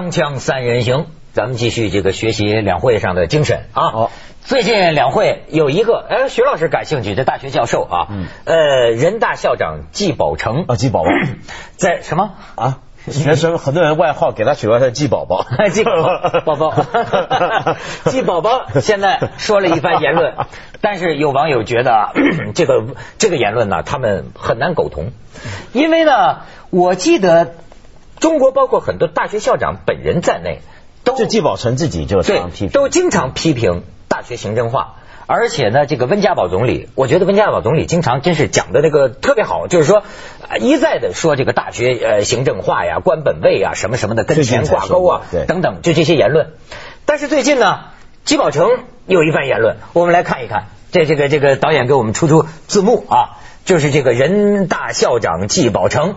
[0.00, 3.90] 锵锵三人行，咱们继续这个学习两会上的精神啊。
[3.90, 4.10] 好。
[4.42, 8.24] 最近两会有一个，哎，徐老师感兴趣，的大学教授啊，嗯。
[8.46, 8.56] 呃，
[8.92, 10.64] 人大校长季宝成。
[10.66, 11.10] 啊，季宝宝。
[11.76, 12.30] 在什么？
[12.56, 15.92] 啊，学生很多人外号给他取外号季宝宝， 季宝
[16.46, 17.76] 宝宝宝，
[18.10, 20.34] 季宝宝现在说了一番言论，
[20.80, 22.12] 但是有网友觉得啊
[22.56, 22.86] 这个
[23.18, 25.12] 这个言论呢，他们很难苟同，
[25.74, 26.38] 因为呢，
[26.70, 27.52] 我记得
[28.20, 30.60] 中国包括很多大学校长本人在内，
[31.02, 34.96] 都就季宝成自己就对常批评，都经常批评大学行政化。
[35.26, 40.02] 而且呢，这个温家宝总理，我觉得温家宝总理经常真是讲的那个特别好，就是说
[40.48, 46.54] 呃一再的说这个大学呃行政化呀、官本位啊、什么什么的跟钱挂钩啊等等，就这些言论。
[47.06, 47.78] 但是最近呢，
[48.24, 48.68] 季宝成
[49.06, 50.64] 有一番言论，我们来看一看。
[50.92, 56.16] 这这个这个导演给我们出出字幕啊，就是这个人大校长季宝成，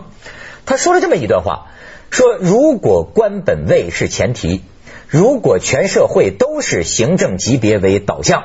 [0.66, 1.66] 他说了这么一段话，
[2.10, 4.62] 说如果官本位是前提，
[5.08, 8.44] 如果全社会都是行政级别为导向，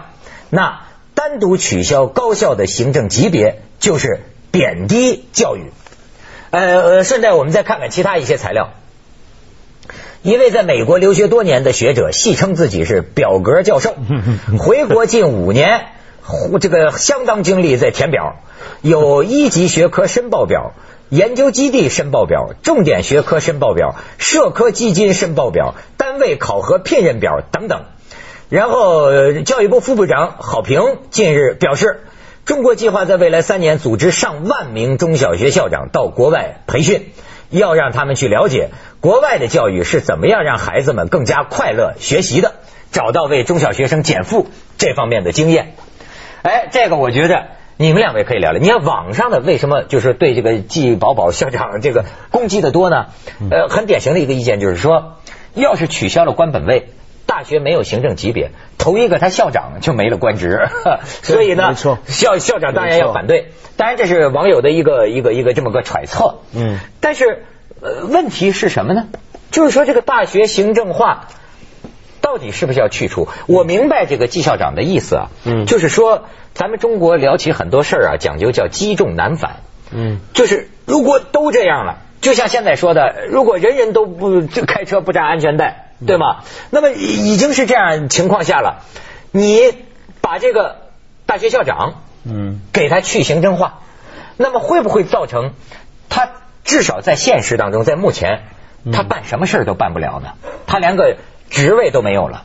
[0.49, 0.81] 那
[1.13, 4.21] 单独取消高校的行政级别就是
[4.51, 5.71] 贬低教育。
[6.51, 8.69] 呃呃，顺带我们再看看其他一些材料。
[10.21, 13.95] 一位在美国留学多年的学者戏称自己是表格教授，
[14.57, 15.85] 回国近五年，
[16.59, 18.41] 这个相当精力在填表，
[18.81, 20.73] 有一级学科申报表、
[21.09, 27.85] 研究基地申报表、重点学科申报表、社科基金申报表、单位考核聘任表等等。
[28.49, 32.01] 然后，教育部副部长郝平近日表示，
[32.45, 37.11] 中国计划在未来三年组织上万名中小学校长到国外培训，
[37.49, 38.69] 要让他们去了解
[39.01, 42.55] 国外的教育是怎么样让孩子们更加快乐学习的，
[42.91, 45.75] 找到为中小学生减负这方面的经验。
[46.41, 47.49] 哎，这个我觉得
[47.81, 48.59] 你们两位可以聊聊。
[48.59, 53.05] 你看网上的为什么就是对这个季宝宝校长这个攻击的多呢？
[53.49, 55.15] 呃，很典型的一个意见就是说，
[55.53, 56.89] 要是取消了官本位。
[57.25, 60.67] 大学没有行政级别，头一个他校长就没了官职，
[61.23, 61.73] 所以呢，
[62.05, 63.53] 校校长当然要反对。
[63.77, 66.39] 当然这是网友的一个一个一个这么个揣测。
[66.53, 67.45] 嗯，但是
[67.79, 69.07] 呃，问题是什么呢？
[69.51, 71.29] 就是说这个大学行政化
[72.29, 73.27] 到底是不是要去除？
[73.47, 79.61] 我明白这个季校长的意思啊，嗯就是说咱们中国聊起很多事儿啊，讲究叫积重难返。
[79.91, 85.87] 嗯，就是如果都这样了，就像现在说的，如果人人都不就开车不扎安全带。
[86.05, 86.43] 对吗？
[86.69, 88.83] 那么已经是这样情况下了，
[89.31, 89.73] 你
[90.21, 90.77] 把这个
[91.25, 93.79] 大学校长，嗯，给他去行政化，
[94.37, 95.51] 那么会不会造成
[96.07, 96.29] 他
[96.63, 98.43] 至少在现实当中，在目前
[98.93, 100.35] 他办什么事儿都办不了呢？
[100.67, 101.17] 他连个
[101.49, 102.43] 职位都没有了。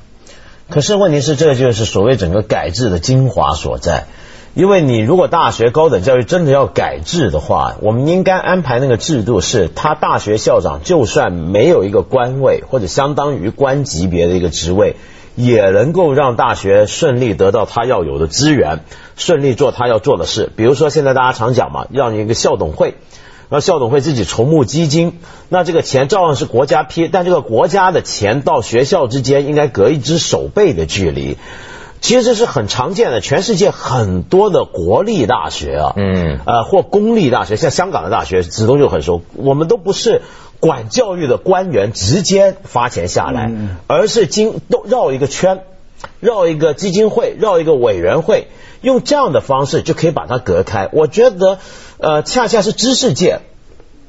[0.70, 4.06] 可是问题是，这就是所谓整个改制的精华所在。
[4.54, 14.94] 因为你如果大学高等教育真的要改制的话，我们应该安排那个制度是，他大学校长就算没有一个官位或者相当于官级别的一个职位，
[15.34, 18.84] 也能够让大学顺利得到他要有的资源，
[19.16, 20.52] 顺利做他要做的事。
[20.54, 22.94] 比如说现在大家常讲嘛，让一个校董会。
[23.50, 25.18] 让校董会自己筹募基金，
[25.48, 31.36] 那这个钱照样是国家批，但这个国家的钱到学校之间应该隔一只手背的距离。
[32.00, 40.20] 其实这是很常见的，全世界很多的国立大学啊，嗯呃，或公立大学，像香港的大学，子东就很熟，我们都不是
[40.60, 43.50] 管教育的官员直接发钱下来，
[43.86, 45.62] 而是经都绕一个圈，
[46.20, 48.48] 绕一个基金会，绕一个委员会，
[48.82, 50.90] 用这样的方式就可以把它隔开。
[50.92, 51.58] 我觉得，
[51.98, 53.40] 呃，恰恰是知识界。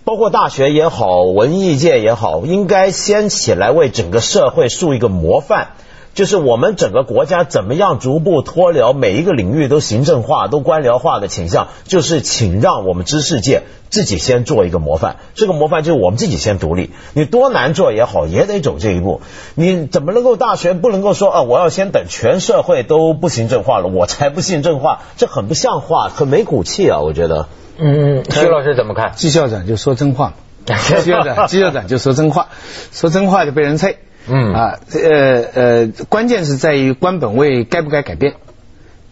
[0.04, 5.70] 包括大学也好，文艺界也好，应该先起来为整个社会树一个模范。
[6.14, 15.16] 就是我们整个国家怎么样逐步脱辽每一个领域都行政化、都官僚化的倾向，就是请让我们知识界自己先做一个模范。
[15.34, 19.22] 这个模范就是我们自己先独立，你多难做也好，也得走这一步。
[19.56, 25.02] 你怎么能够大学不能够说啊，我要先等全社会都不行政化了，我才不行政化？
[25.18, 27.00] 这很不像话，很没骨气啊！
[27.00, 27.48] 我觉得。
[27.78, 29.14] 嗯，徐老师怎么看？
[29.16, 30.34] 季校长就说真话
[30.68, 32.48] 嘛， 季校长季校长就说真话，
[32.92, 33.96] 说真话就被人啐。
[34.28, 38.36] 嗯啊，呃呃，关键是在于官本位该不该改变。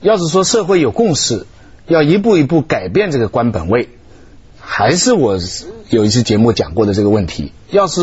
[0.02, 1.46] 要是说社会有共识，
[1.88, 3.90] 要一步一步改变这个官本位，
[4.60, 5.38] 还是我
[5.90, 7.52] 有一次节目讲过的这个问题。
[7.70, 8.02] 要是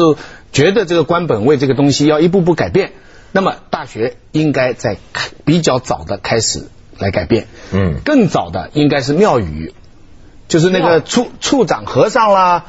[0.53, 2.93] 觉得这个官本位这个东西要一步步改变，
[3.33, 4.97] 那么大学应该在
[5.45, 6.69] 比较早的开始
[6.99, 7.49] 来改变。
[7.73, 9.75] 嗯更早的应该是庙宇，
[10.51, 12.65] 就是那个处处长和尚啦。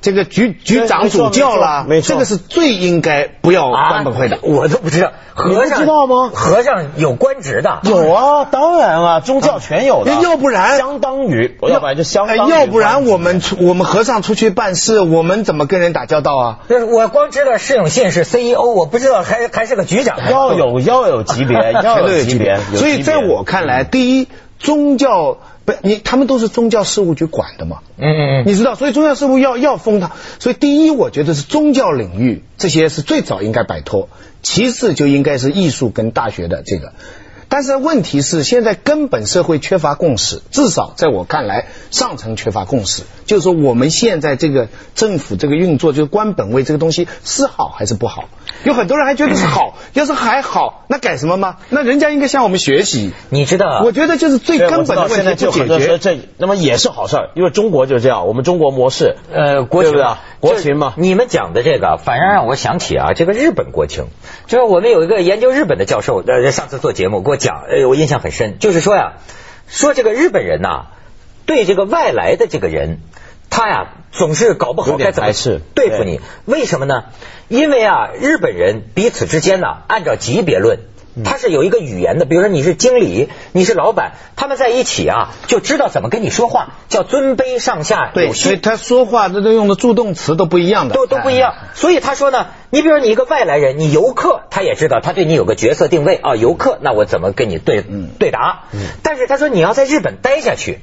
[0.00, 4.40] 这个局局长主教啦，没错这个是最应该不要官本会的啊。
[4.42, 10.10] 我都不知道，和尚知道吗和尚有官职的，有啊，当然啊，宗教全有的。
[10.12, 16.58] 那要不然相当于，要不然就相当于哎要不然我们出我们和尚出去办事，我们怎么跟人打交道啊？
[16.68, 20.18] 就是我光知道释永信是 CEO，我不知道还还是个局长。
[20.28, 22.58] 要有要有级别，要有级别。
[22.74, 24.26] 所以在我看来，第一，
[24.58, 27.80] 宗教不，你他们都是宗教事务局管的嘛。
[27.96, 30.12] 嗯嗯嗯，你知道，所以宗教事务要要封他。
[30.38, 34.08] 所以第一，我觉得是宗教领域这些是最早应该摆脱，
[34.42, 36.92] 其次就应该是艺术跟大学的这个。
[37.52, 43.02] 但是问题是，现在根本社会缺乏共识，至少在我看来，上层缺乏共识。
[43.26, 48.24] 就是说，我们现在这个政府这个运作，就是官本位这个东西是好还是不好？
[48.64, 51.58] 有很多人还觉得是好， 要是还好，那改什么吗？
[51.68, 53.12] 那人家应该向我们学习。
[53.28, 56.16] 你知道，我觉得就是最根本的问题不解就很多说决。
[56.16, 64.06] 这，那么也是好事儿，因为中国就是这样，我们中国模式，呃，国情对不对国情嘛你们讲的这个，反而让我想起啊，这个日本国情。
[64.46, 69.14] 就是我们有一个研究日本的教授，呃，上次做节目给我讲，哎，我印象很深，就是说呀，
[69.68, 70.86] 说这个日本人呐、
[71.44, 73.00] 对这个外来的这个人，
[73.50, 75.32] 他呀总是搞不好该怎么
[75.74, 76.20] 对付你。
[76.46, 77.04] 为什么呢？
[77.48, 80.78] 因为啊，日本人彼此之间呢，按照级别论。
[81.14, 88.56] 嗯他是有一个语言的，比如说你是经理，你是老板，他们在一起啊，就知道怎么跟你说话，叫尊卑上下有对，所以。
[88.56, 91.54] 他说话这都用的助动词都不一样的，都都不一样。
[91.74, 97.84] 所以他说呢，你比如你一个外来人，你游客，他也知道他对你有个角色定位啊，游客，那我怎么跟你对
[98.18, 98.64] 对答？
[99.02, 100.78] 但是他说你要在日本待下去，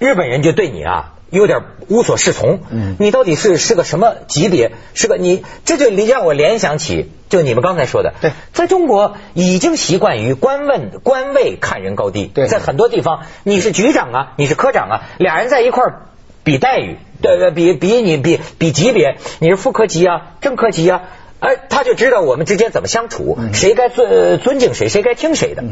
[0.00, 1.14] 日本人就对你啊。
[1.30, 2.96] 有点无所适从，嗯。
[2.98, 4.72] 你到底是是个什么级别？
[4.94, 8.32] 是个你这就让我联想起，就你们刚才说的，对。
[8.52, 12.48] 在中国已经习惯于官问官位看人高低，对。
[12.48, 16.02] 在很多地方你是局长啊，你是科长啊，俩人在一块儿
[16.42, 21.02] 比待遇，对对，比比你比比级别，你是副科级啊，正科级啊，
[21.38, 25.62] 哎，他就知道我们之间怎么相处，谁该尊尊敬谁，谁该听谁的。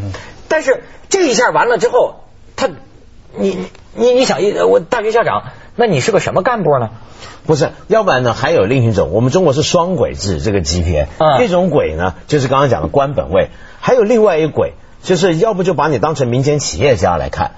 [0.46, 2.20] 但是这一下完了之后，
[2.54, 2.70] 他
[3.38, 5.44] 你你你想一我大学校长，
[5.76, 6.90] 那你是个什么干部呢？
[7.46, 13.50] 不是，要不然呢还有另一种，我们中国是双轨制这个级别，嗯一种轨呢就是刚刚讲的官本位，
[13.80, 14.74] 还有另外一轨。
[15.02, 17.52] 就是要不就把你当成民间企业家来看。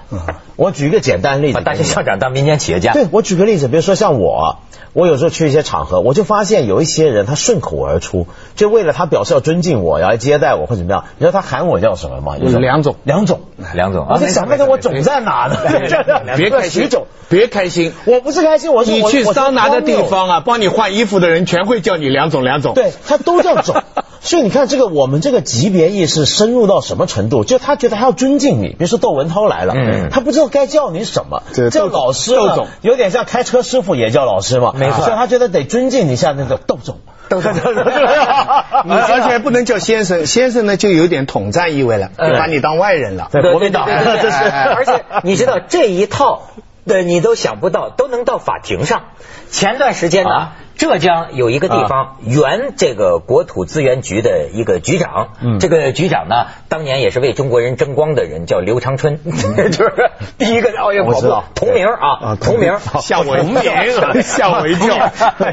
[0.55, 4.59] 我举一个简单例子把大学校长当民间企业家，对，我举个例子，比如说像我，
[4.93, 12.37] 我有时候去一些场合，我就发现有一些人他顺口而出，就为了他表示要尊敬我，要来接待我或怎么样，你知道他喊我叫什么吗？
[12.37, 13.41] 有梁总梁总，
[13.73, 15.57] 梁总啊我在想那个我种在哪呢？
[16.37, 16.89] 别开心，，
[17.27, 17.93] 别开心。
[18.05, 22.75] 我不是开心，我是你我我是去桑拿的地方啊，帮你换衣服的人全会叫你梁总，梁总。
[22.75, 23.81] 对他都叫总。
[24.23, 27.43] 所以你看，这个我们这个级别意识深入到什么程度？
[27.43, 36.99] 就他觉得他要尊敬你，比如说窦文涛来了，嗯他不知道该叫你什么，叫老师呢窦总有点像开车师傅也叫老师嘛，没错所以他觉得得尊敬一下那个窦总。
[37.29, 37.51] 窦总
[38.85, 43.29] 你而且不能叫先生， 先生呢就有点统战意味了，就把你当外人了。
[43.31, 46.41] 对国民党而且你知道这一套，
[46.85, 49.03] 对你都想不到，都能到法庭上。
[49.49, 55.59] 前段时间呢，啊浙江有一个地方原这个国土资源局的一个局长，嗯。
[55.59, 63.61] 这个局长呢，当年也是为中国人争光的人，叫刘长春， 就是第一个奥运跑步同名啊，同名，吓我一跳。
[64.23, 65.11] 吓我一跳。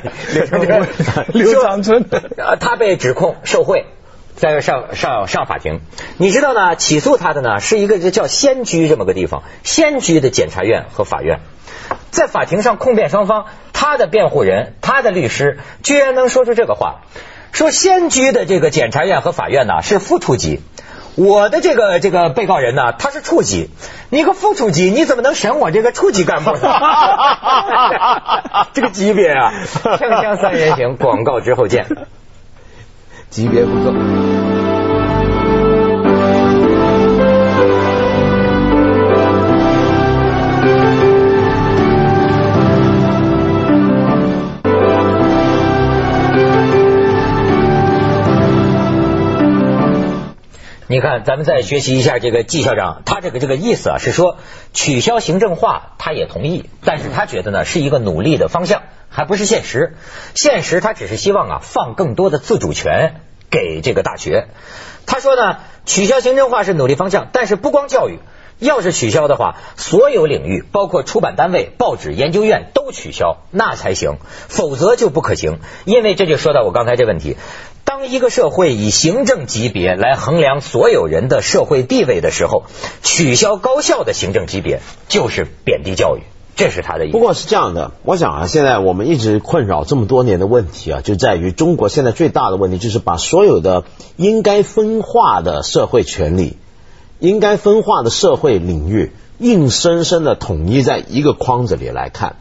[0.34, 2.06] 刘长春，刘长春。
[2.38, 3.84] 呃，他被指控受贿。
[4.34, 5.80] 在上上上法庭，
[6.16, 6.76] 你知道呢？
[6.76, 11.40] 起诉他的呢是一个叫仙居这么个地方，仙居的检察院和法院，
[12.12, 13.46] 在法庭上控辩双方，
[13.80, 17.02] 他的辩护人，他的律师居然能说出这个话，
[17.52, 20.60] 说仙居的这个检察院和法院呢是副处级。
[21.14, 23.70] 我的这个这个被告人呢，他是处级，
[24.10, 26.58] 你个副处级，你怎么能审我这个处级干部呢？
[28.74, 29.52] 这个级别啊！
[29.84, 31.86] 锵锵三人行，广告之后见。
[33.30, 34.17] 级别不够。
[50.90, 54.38] 你看，咱们再学习一下这个季校长，他这个这个意思啊，是说
[54.72, 58.80] 取消行政化，他也同意，但是他觉得呢是一个努力的方向，
[59.10, 59.96] 还不是现实。
[60.34, 64.46] 现实他只是希望啊放更多的自主权给这个大学。
[65.04, 68.18] 他说呢，取消行政化是努力方向，但是不光教育。
[68.58, 74.16] 要是取消的话，所有领域，包括出版单位、报纸、研究院都取消，那才行，
[74.48, 75.58] 否则就不可行。
[75.84, 77.36] 因为这就说到我刚才这问题，
[77.88, 82.64] 当一个社会以行政级别来衡量所有人的社会地位的时候，
[83.02, 86.20] 取消高校的行政级别就是贬低教育。
[86.54, 87.12] 这是他的意思。
[87.12, 93.84] 不过是这样的，我想啊，现在我们一直困扰这么多年的问题啊，就在于中国现在最大的问题就是把所有的
[94.16, 96.58] 应该分化的社会权利、
[97.20, 102.36] 应该分化的社会领域，硬生生的统一在一个框子里来看。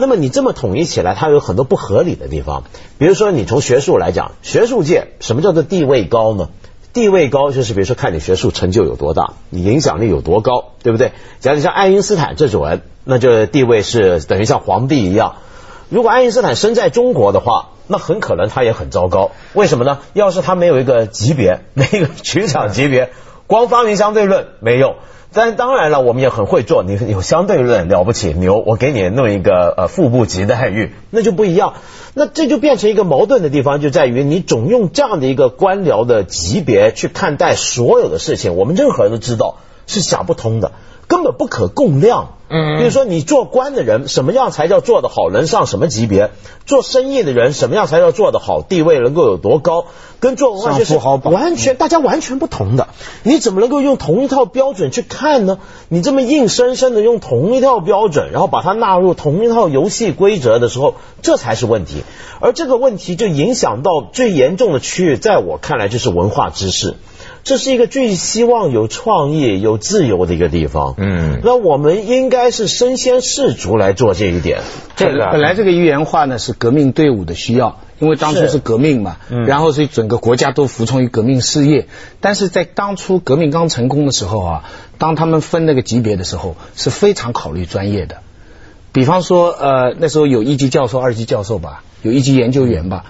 [0.00, 2.64] 那么你这么统一起来，它有很多不合理的地方。
[2.98, 6.48] 比如说，你从学术来讲，学术界什么叫做地位高呢？
[6.92, 11.12] 地位高就是比如说看你学术成就有多大，你影响力有多高，对不对？
[11.38, 15.36] 假如像爱因斯坦这种人，那就地位是等于像皇帝一样。
[15.88, 19.30] 如果爱因斯坦生在中国的话，那很可能他也很糟糕。
[19.52, 19.98] 为什么呢？
[20.14, 23.10] 要是他没有一个级别，没一个局长级别，
[23.46, 24.96] 光发明相对论没用。
[25.32, 26.82] 但当然了，我们也很会做。
[26.82, 31.74] 你有相对论了不起，牛，我给你弄一个呃副部级待遇，那就不一样。
[32.14, 40.72] 那这就变成一个矛盾的地方，就在于你总用这样的一个官僚的级别去看待所有的事情，我们任何人都知道是想不通的。
[41.10, 42.34] 根本不可共量。
[42.52, 46.30] 嗯，比如说你做官的人，什么样才叫做得好，能上什么级别？
[46.66, 49.86] 做生意的人，什么样才叫做得好，地位能够有多高？
[50.20, 52.88] 跟做文化学是完全大家完全不同的。
[53.22, 55.58] 你怎么能够用同一套标准去看呢？
[55.88, 62.04] 你这么硬生生的用同一套标准，然后把它纳入同一套游戏规则的时候，这才是问题。
[62.40, 66.96] 而这个问题就影响到最严重的区域，在我看来就是文化知识。
[67.42, 70.94] 这是一个最希望有创意、有自由的一个地方。
[70.98, 74.60] 嗯，那我们应该是身先士卒来做这一点。
[74.96, 81.86] 这个本来这个一元化呢是革命队伍的需要，因为当初是革命嘛，嗯然后所以整个国家都服从于革命事业。
[82.20, 84.64] 但是在当初革命刚成功的时候啊，
[84.98, 88.18] 当他们分那个级别的时候，是非常考虑专业的。
[88.92, 93.04] 比方说，呃，那时候有一级教授、二级教授吧，有一级研究员吧。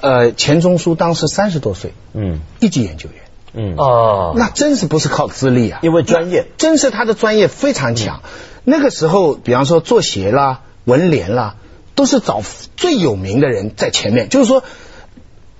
[0.00, 3.23] 呃，钱钟书当时三十多岁，嗯，一级研究员。
[3.54, 5.78] 嗯哦，那真是不是靠资历啊？
[5.82, 8.20] 因为专业，真是他的专业非常强。
[8.64, 11.54] 那个时候，比方说做鞋啦、文联啦，
[11.94, 12.42] 都是找
[12.76, 14.28] 最有名的人在前面。
[14.28, 14.64] 就是说，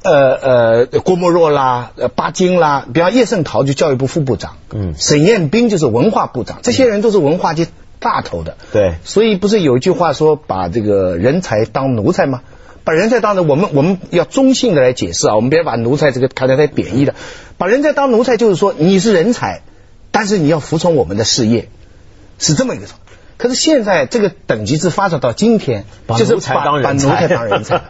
[0.03, 7.69] 呃呃，郭沫若啦、巴金啦，比方叶圣陶就教育部副部长，嗯，沈雁冰就是文化部长，这些人都是文化界
[8.01, 8.57] 大头的。
[8.73, 12.41] 对，所以不是有一句话说，把这个人才当奴才吗？
[12.85, 17.15] 把人才当成我们我们要中性的来解释啊，我们别把奴才这个看得太贬义的。
[17.57, 19.63] 把人才当奴才，就是说你是人才，
[20.11, 21.69] 但是你要服从我们的事业，
[22.39, 22.87] 是这么一个
[23.37, 25.87] 可是现在这个等级制发展到今天，
[26.17, 27.81] 就是把把奴才当人才。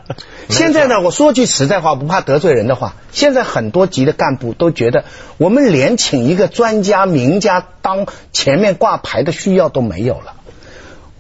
[0.49, 5.05] 现在呢，我说句实在话，不怕得罪人的话，现在很多级的干部都觉得，
[5.37, 10.35] 我们连请一个专家名家当前面挂牌的需要都没有了。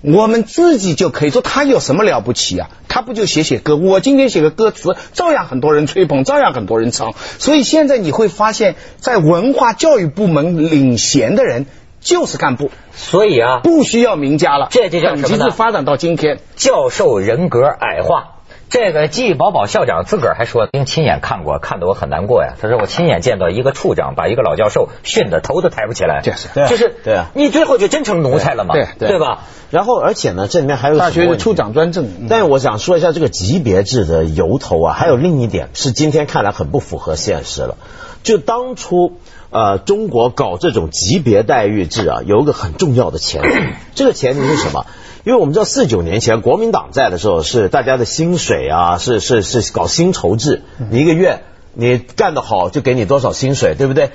[0.04, 2.68] 我们自己就可以说，他有什么了不起啊？
[2.88, 3.74] 他不就写写歌？
[3.76, 7.14] 我今天写个歌词，照样很多人吹捧，照样很多人唱。
[7.38, 11.64] 所以现在你会发现，在文化教育部门领衔的人
[12.00, 12.70] 就是干部。
[12.94, 14.68] 所以啊，不需要名家了。
[14.70, 15.50] 这就叫什么呢？
[15.50, 18.33] 发展到今天，教授人格矮化。
[18.74, 22.54] 这个季宝宝校长自个儿还说，因亲眼看过，看得我很难过呀。
[22.60, 29.42] 他说我亲眼见到一个处长把一个老教授训得头都抬不起来，就是，就是对啊，你最后就真成奴才了嘛，对对吧？
[29.70, 32.26] 然后而且呢，这里面还有大学的处长专政。
[32.28, 37.76] 但是我想说一下这个级别制的由头啊，还有另一点是今天看来很不符合现实了。
[38.24, 39.18] 就当初
[39.50, 43.48] 呃中国搞这种级别待遇制啊，有一个很重要的前提，
[43.94, 44.84] 这个前提是什么？
[45.24, 54.10] 因为我们知道四九年前国民党在的时候是大家的薪水啊，是是是搞薪酬制，你一个月你干得好就给你多少薪水，对不对？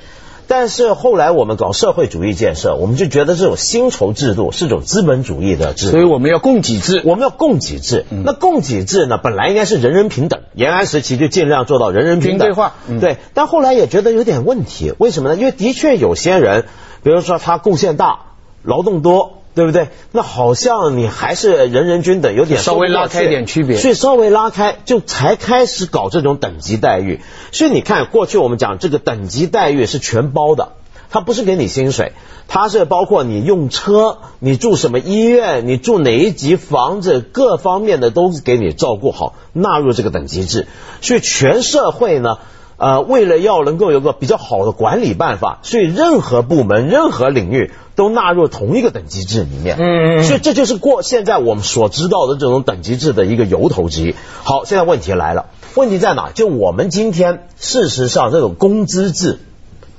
[0.48, 8.06] 但是后来我们搞社会主义建设，我们就觉得这种薪酬制度是种资本主义的制度，所以我们要供给制，我们要供给制。
[8.12, 13.18] 那供给制呢，本来应该是人人平等，延安时期就尽量做到人人平等化，对。
[13.34, 15.36] 但后来也觉得有点问题，为什么呢？
[15.36, 16.66] 因为的确有些人，
[17.02, 18.20] 比如说他贡献大，
[18.62, 19.39] 劳动多。
[19.60, 19.90] 对不对？
[20.14, 27.20] 那好像你还是人人均等，有点稍微拉开一点区别，所以稍微拉开就才开始搞这种等级待遇。
[27.52, 30.70] 所以你看，过去我们讲这个等级待遇是全包的，
[31.10, 32.14] 它不是给你薪水，
[32.48, 40.68] 它是包括你用车、你住什么医院、你住哪一级房子，各方面的都给你照顾好，纳入这个等级制。
[41.02, 42.38] 所以全社会呢。
[42.80, 49.76] 呃，为了要能够有个比较好的管理办法，所以任何部门、任何领域都纳入同一个等级制里面。
[49.78, 54.16] 嗯，所以这就是过现在我们所知道的这种等级制的一个由头之一。
[54.44, 56.32] 好，现在问题来了，问题在哪？
[56.34, 59.40] 就我们今天事实上这种工资制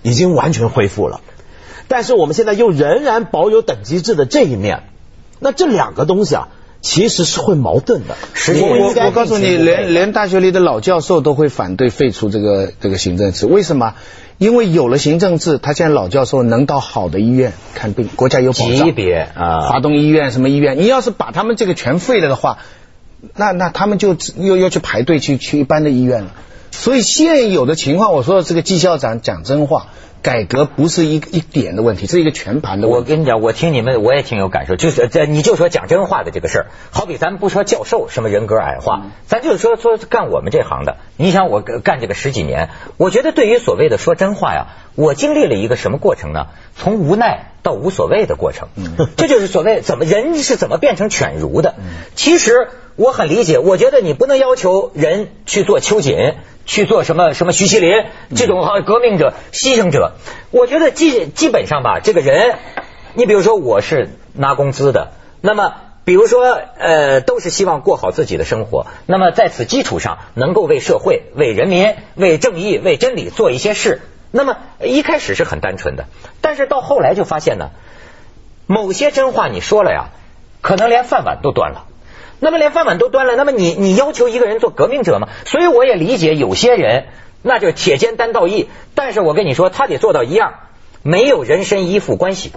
[0.02, 1.20] 已经完全恢复了，
[1.86, 4.84] 但是我们现在又仍然保有等级制的这一面。
[5.38, 6.48] 那这两个东西啊。
[6.80, 8.16] 其实是会矛盾的。
[8.60, 13.46] 我我告诉你，连连大学里的老教授都会反对废除这个这个行政制。
[13.46, 13.94] 为什么？
[14.38, 18.86] 因为有了行政制，他现在老教授能到好的医院看病，国家有保障。
[18.86, 22.56] 级别啊华东医院什么医院，你要是把他们这个全废了的话，
[23.36, 26.30] 那那他们就又要去排队去去一般的医院了。
[26.70, 29.88] 所以现有的情况，我说这个季校长讲真话，
[30.22, 32.98] 改革不是一一点的问题，是一个全盘的问题。
[32.98, 40.98] 我跟你讲，我听你们我也挺有感受，就是这你就说讲真话的这个事儿，好比咱们不说教授什么人格矮化，咱就是说说干我们这行的。
[41.16, 46.48] 你想我干这个十几年，我觉得对于所谓的说真话呀，我经历了一个什么过程呢？
[46.82, 48.68] 从无奈到无所谓的过程，
[49.16, 51.74] 这就是所谓怎么人是怎么变成犬儒的。
[52.16, 57.92] 其实我很理解，我觉得你不能要求人去做秋瑾，去做什么什么徐锡林
[58.34, 60.14] 这种好革命者、牺牲者。
[60.50, 62.56] 我觉得基基本上吧，这个人，
[63.12, 65.74] 你比如说我是拿工资的，那么。
[66.02, 68.86] 比如说，呃，都是希望过好自己的生活。
[69.06, 74.00] 那么在此基础上，能够为社会、为人民、为正义、为真理做一些事。
[74.30, 76.06] 那么一开始是很单纯的，
[76.40, 77.70] 但是到后来就发现呢，
[78.66, 80.10] 某些真话你说了呀，
[80.60, 81.86] 可能连饭碗都端了。
[82.38, 85.28] 那么连饭碗都端了，那么你你要求一个人做革命者吗？
[85.44, 87.08] 所以我也理解有些人，
[87.42, 88.68] 那就铁肩担道义。
[88.94, 90.54] 但是我跟你说，他得做到一样，
[91.02, 92.52] 没有人身依附关系，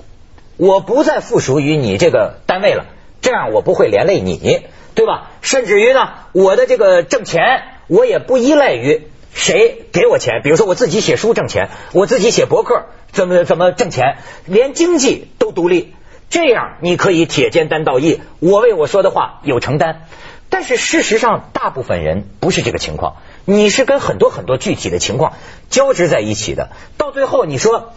[0.55, 2.85] 我不再附属于你这个单位了。
[3.21, 5.31] 这样我不会连累你，对吧？
[5.41, 10.41] 甚至于呢，我的这个挣钱，我也不依赖于谁给我钱。
[10.43, 15.93] 比如说我自己写书挣钱，我自己写博客怎么怎么挣钱，连经济都独立。
[16.29, 20.07] 这样你可以铁肩担道义，我为我说的话有承担。
[20.49, 23.15] 但是事实上，大部分人不是这个情况。
[23.45, 25.33] 你是跟很多很多具体的情况
[25.69, 26.69] 交织在一起的。
[26.97, 27.93] 到最后你说，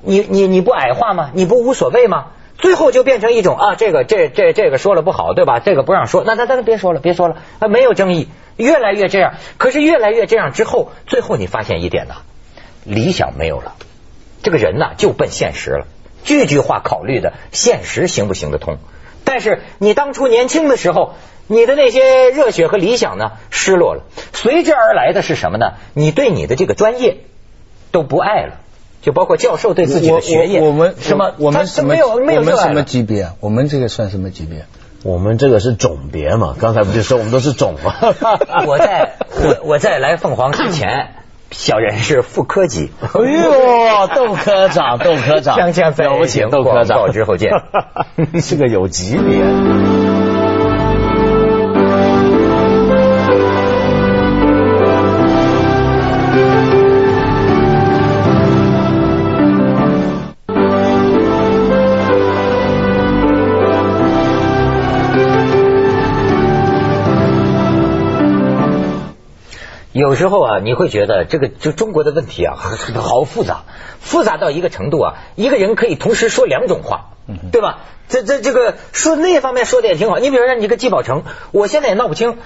[0.00, 1.30] 你你你不矮化吗？
[1.32, 2.26] 你不无所谓吗？
[2.58, 5.58] 最后就变成一种啊，这个这这这个说了不好，对吧？
[5.60, 9.34] 这个不让说，那那那别说了，别说了，啊，没有争议，越来越这样。
[9.58, 12.14] 可是越来越这样之后，最后你发现一点呢，
[12.84, 13.74] 理想没有了，
[14.42, 15.86] 这个人呢就奔现实了，
[16.24, 18.78] 句句话考虑的现实行不行得通？
[19.24, 21.14] 但是你当初年轻的时候，
[21.46, 25.74] 你的那些热血和理想呢，失落了，随之而来的是什么呢？
[25.94, 27.18] 你对你的这个专业
[27.90, 28.58] 都不爱了。
[29.00, 33.30] 就包括教授对自己的学业，我们什么我们什么没有没有我们什么级别？
[33.40, 34.66] 我们这个算什么级别？
[35.04, 37.94] 我们这个是种别嘛，刚才不就说我们都是种嘛？
[38.66, 41.14] 我在我我在来凤凰之前，
[41.50, 42.90] 小人是副科级。
[43.00, 47.52] 哎呦，窦科长，窦科长， 锵锵三人行，窦科长，广告之后见。
[48.40, 49.91] 是个有级别。
[69.92, 72.56] 有时候啊，你会觉得这个就中国的问题啊，
[72.94, 73.64] 好复杂，
[74.00, 77.10] 复杂到一个程度啊，一个人可以同时说两种话，
[77.52, 77.80] 对吧？
[78.08, 80.18] 这这这个说那方面说的也挺好。
[80.18, 82.38] 你比如说你个季宝成，我现在也闹不清，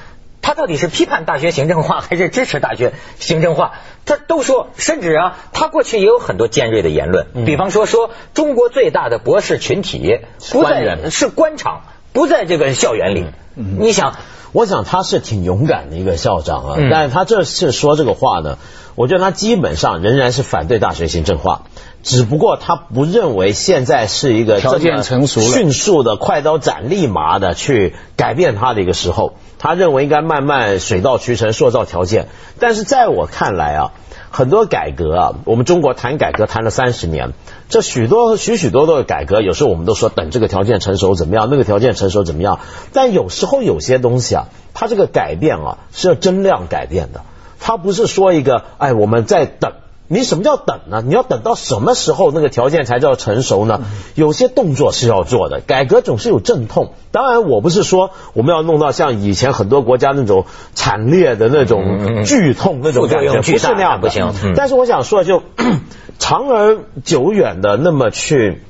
[0.42, 3.74] 他到底是批判大学行政化还是支持大学行政化？
[4.04, 10.18] 他都说，甚至啊，他过去也有很多尖锐的言论，比方说说中国最大的博士群体
[10.50, 11.82] 不在是官场，
[12.12, 13.26] 不在这个校园里。
[13.54, 14.16] 你想。
[14.56, 18.56] 我想他是挺勇敢的一个校长啊，但是他这次说这个话呢，
[18.94, 21.66] 我觉得他基本上仍然是反对大学行政化，
[22.06, 32.28] 只不过他不认为现在是一个条件成熟、迅速的快刀斩立麻的去改变他的一个时候，他认为应该慢慢水到渠成塑造条件。
[32.60, 33.92] 但是在我看来啊。
[34.28, 37.32] 很多改革啊，我们中国谈改革谈了三十年，
[37.70, 42.60] 这许多许许多多的改革，有时候我们都说等这个条件成熟怎么样，那个条件成熟怎么样，
[42.92, 47.22] 但有时候有些东西啊，它这个改变啊是要增量改变的，
[47.60, 49.72] 它不是说一个哎我们在等。
[50.08, 51.02] 你什么叫等呢？
[51.04, 53.82] 你要等到什么时候那个条件才叫成熟呢？
[54.14, 56.92] 有些动作是要做的，改革总是有阵痛。
[57.10, 64.32] 当然，我不是说我们要弄到像以前很多国家那种惨烈的那种剧痛那种感觉，不是那样不行。
[64.54, 65.42] 但是我想说，就
[66.18, 68.62] 长而久远的那么去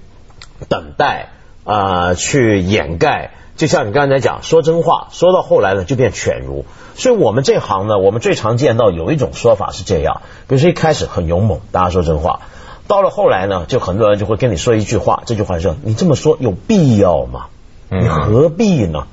[0.69, 1.31] 等待
[1.67, 3.33] 啊，去掩盖。
[3.57, 6.65] 就像你刚才讲，说真话，说到后来呢，就变犬儒。
[6.95, 12.41] 所以我们这行呢，我们最常见到有一种说法是这样：，比如说一开始很勇猛，大家说真话；，
[12.87, 17.47] 到了后来呢，就很多人就会跟你说一句话，这句话说：“你这么说有必要吗？
[17.89, 19.07] 你何必呢？”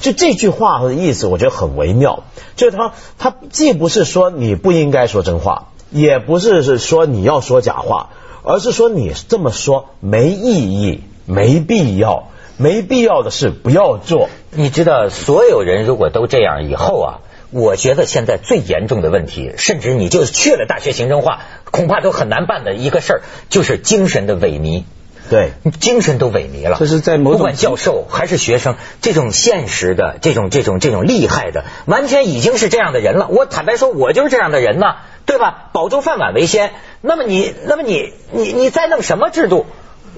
[0.00, 2.24] 就这句话的意思，我觉得很微妙。
[2.56, 8.10] 就是他，他既不是说你不应该说真话，也不是是说你要说假话，
[8.42, 12.28] 而是说你这么说没意义、没必要。
[12.60, 14.28] 没必要的事不要做。
[14.50, 17.10] 你知道，所有人如果都这样以后啊，
[17.52, 24.82] 我觉得现在最严重的问题，甚至你就去了大学行政化，恐怕都很难办的一个事儿，就是精神的萎靡。
[25.30, 26.78] 对，精神都萎靡了。
[26.80, 33.28] 这是在某种不管教授还是学生，这种现实的、这种这种这种厉害的，完全已经是这样的人了。
[33.28, 35.68] 我坦白说，我就是这样的人呐，对吧？
[35.72, 36.72] 保住饭碗为先。
[37.02, 39.66] 那么你，那么你，你你再弄什么制度？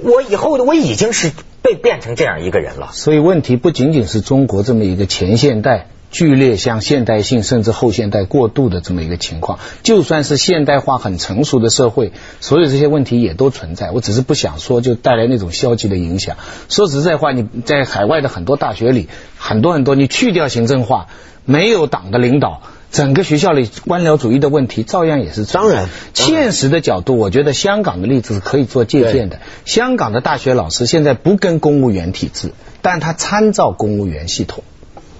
[0.02, 1.32] 我以后的我已经是
[1.62, 2.90] 被变成这样一个人了。
[2.92, 5.86] 所以问题不仅仅是中国这么一个前现代。
[6.12, 12.10] 剧烈向现代性甚至后现代过渡的这么一个情况，就算是现代化很成熟的社会，
[12.40, 13.92] 所有这些问题也都存在。
[13.92, 16.36] 我只是不想说，就带来那种消极的影响。
[16.68, 19.08] 说实在话，你在海外的很多大学里，
[19.38, 21.06] 很多很多，你去掉行政化，
[21.44, 22.60] 没有党的领导，
[22.90, 25.44] 整个学校里官僚主义的问题照样也是。
[25.44, 29.38] 当然，现实的角度，我觉得香港的例子是可以做借鉴的。
[29.64, 34.64] 香港的大学老师现在不跟公务员体制，但他参照公务员系统。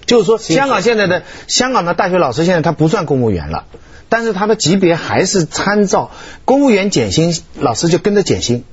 [0.06, 3.66] 就是说，香港现在的香港的大学老师现在他不算公务员了，
[4.08, 6.10] 但是他的级别还是参照
[6.44, 8.64] 公务员减薪，老师就跟着减薪；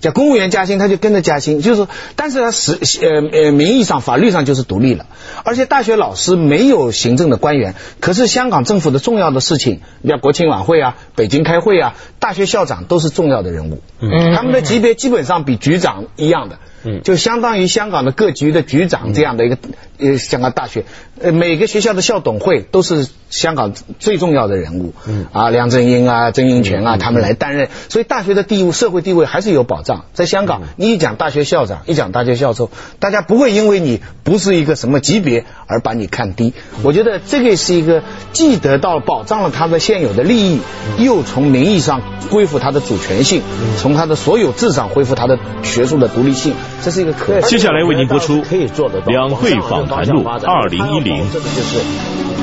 [0.00, 1.60] 叫公务员加薪，他就跟着加薪。
[1.60, 5.06] 就是说，但是他实呃呃名义上、法律上就是独立了。
[5.44, 13.82] 而且大学老师没有行政的官员，可是香港政府的重要的事情，你像国庆晚会啊、北京开会啊，大学校长都是重要的人物。
[14.00, 16.58] 嗯，他们的级别基本上比局长一样的。
[16.82, 19.58] 嗯，就相当于香港的各局的局长这样的一个
[20.00, 20.84] 呃香港大学，
[21.20, 25.26] 呃每个学校的校董会都是香港最重要的人物，嗯。
[25.32, 30.04] 啊梁振英啊曾荫权啊他们来担任，所以大学的地位社会地位还是有保障。
[30.12, 36.54] 在香港，你一讲大学校长，一讲大学教授，大家不会因为你不是一个什么级别而把你看低。
[36.82, 40.60] 我觉得这个是一个既得到保障了他的现有的利益，
[40.98, 43.42] 又从名义上恢复他的主权性，
[43.78, 46.54] 从他的所有制上恢复他的学术的独立性。
[46.82, 52.39] 这是一个可接下来为您播出可以做得到两会访谈录二零一零。